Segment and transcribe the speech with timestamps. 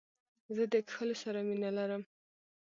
[0.55, 2.03] زه د کښلو سره مینه لرم.